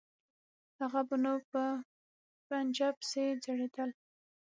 هغه 0.79 1.01
به 1.07 1.15
نو 1.23 1.33
په 1.51 1.63
پنجه 2.47 2.89
پسې 2.97 3.23
ځړېدل. 3.43 3.89